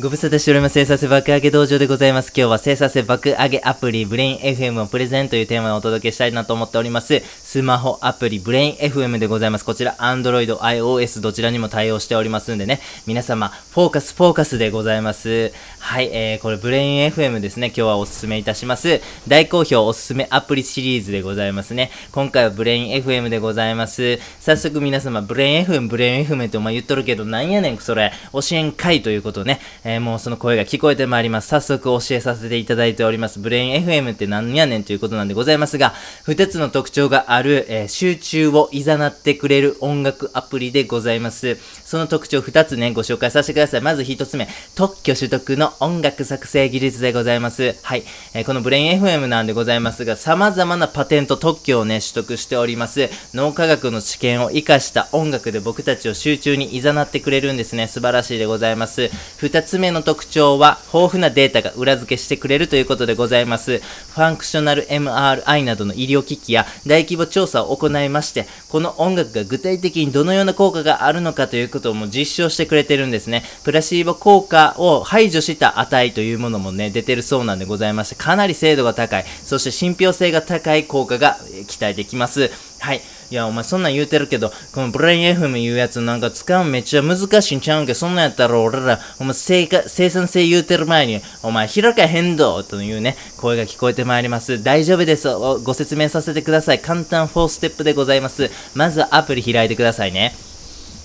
[0.00, 0.74] ご無沙汰しております。
[0.74, 2.28] 生産性爆上げ道場でございます。
[2.28, 7.20] 今日は生産性爆上げアプリブレイン FM をプレゼンというテーマをお届けしたいなと思っております。
[7.48, 9.64] スマホアプリブレイン FM でございます。
[9.64, 12.78] こちら Android、iOS どちらにも対応しておりますんでね。
[13.06, 15.50] 皆様、フォーカス、フォーカスでございます。
[15.78, 17.68] はい、えー、これ Brain FM ですね。
[17.68, 19.00] 今日はおすすめいたします。
[19.26, 21.90] 大好評おすすめアプリシリーズでございますね。
[22.12, 24.18] 今回はブレイン FM でございます。
[24.40, 28.12] 早速皆様、ブレイン FM、ブレイン FM ってお前言っとるけど、なんやねん、それ。
[28.34, 29.58] 教えんかいということね。
[29.84, 31.48] えーもうその声が聞こえてまいります。
[31.48, 33.38] 早速教えさせていただいております。
[33.38, 35.94] ブレイン FM ってなんやねんということなんでございますが、
[36.24, 41.56] 二つの特徴があある、えー集中を誘ってくれる音楽アプリでございます。
[41.84, 43.80] その特徴二つね、ご紹介させてください。
[43.80, 47.76] まず一つ目、特許取得の音楽作成技術でございます。
[47.82, 48.02] はい。
[48.34, 53.08] えーこのブレイン FM なんでございますが、様々なパテント特許をね、取得しております。
[53.34, 57.86] 脳科学の知見を活かした音楽で僕たちを集中に誘ってくれるんですね。
[57.86, 59.10] 素晴らしいでございます。
[59.36, 63.78] 二つ目の特徴は、豊富なデータが裏付けしてくれるということでございます。
[63.78, 73.44] functional MRI などの医療機器や大規模調査を行いまして、この音楽が具体的にどのような効果があるのかということをも実証してくれてるんですね。
[73.64, 82.50] プラシーボ効果を排除した値というものもね、出てるそうなんでございまして、かなり精度が高い、そして信憑性が高い効果が期待できます。
[82.80, 83.00] はい。
[83.30, 94.62] いや、お前そんなん言うてるけど、このブレイン FM 言うやつなんか使うめっちゃ難しいんちゃうんけそんなんやったら俺ら、お前生か生産性言うてる前に、お前開かへんどというね、声が聞こえてまいります。
[94.62, 95.28] 大丈夫です。
[95.62, 96.78] ご説明させてください。
[96.78, 98.50] 簡単4ステップでございます。
[98.74, 100.34] まずアプリ開いてくださいね。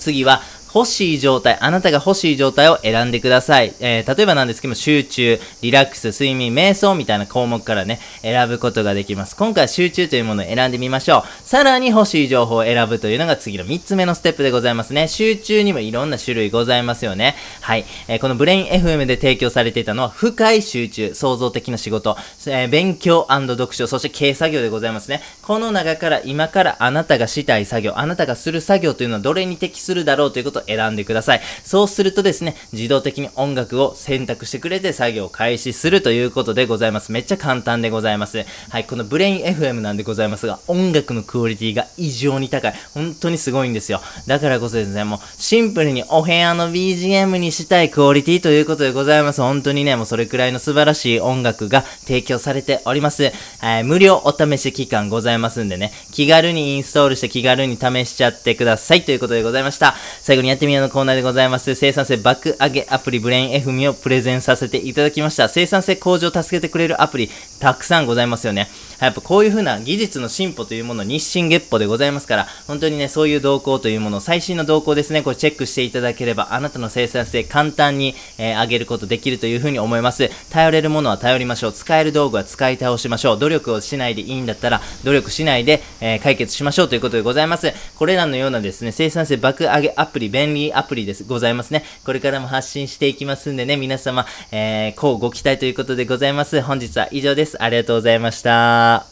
[0.00, 0.42] 次は、
[0.74, 3.74] 欲しい状態、あなたが欲しい状態を選んでください。
[3.80, 9.36] えー例えばなんですけども、集中、リラックス、睡眠、瞑想みたいな項目からね、選ぶことができます。
[9.36, 11.22] 今回は集中というものを選んでみましょう。
[11.46, 15.08] さらに欲しい情報を選ぶというのが次の3つ目のステップでございますね。
[15.08, 17.34] 集中にもいろんな種類ございますよね。
[17.60, 17.84] はい。
[18.08, 22.16] えーこのブレイン FM で提供されていたのは、深い集中、創造的な仕事、
[22.46, 25.22] えー勉強読書、そして軽作業でございますね。
[25.42, 31.40] この中から今からあなたがしたい作業、あなたがする作業というのはどれに適するだろうということを選んでください。
[31.64, 37.12] そうするとですね、自動的に音楽を選択してくれて作業を開始するということでございます。
[37.12, 38.44] めっちゃ簡単でございます。
[38.68, 42.74] はい、このブレイン FM なんでございますが、音楽のクオリティが異常に高い。
[42.94, 44.00] 本当にすごいんですよ。
[44.26, 49.40] だからこそですね、もうシンプルにお部屋の BGM にしたいクオリティということでございます。
[49.40, 53.24] 本当にね、もうそれくらいの素晴らしい音楽が提供されております。
[53.24, 59.94] えー無料お試し期間ございますんでね、気軽にインストールして気軽に試しちゃってくださいということでございました。
[60.20, 61.74] 最後にやってみようのコーナーでございます。
[61.74, 65.48] 生産性爆上げアプリブレイン FM をプレゼンさせていただきました。
[65.48, 68.68] 生産性向上を助けてくれるアプリ、たくさんございますよね。
[69.00, 80.30] やっぱこういう風な技術の進歩というもの日進月歩でございますから、本当にね、そういう動向というもの、最新の動向ですね、これチェックしていただければ、あなたの生産性簡単に、えー上げることできるという風に思います。
[80.50, 81.72] 頼れるものは頼りましょう。
[81.72, 83.38] 使える道具は使い倒しましょう。
[83.38, 87.72] 努力をしないでいいんだったら、努力しないで、えー解決しましょうということでございます。
[87.96, 91.84] これらのようなですね、生産性爆上げアプリ、便利アプリです、ございますね。
[92.04, 96.62] これからも発信していきますんでね、皆様、えー、こうご期待ということでございます。
[96.62, 97.60] 本日は以上です。
[97.60, 99.06] ありがとうございました。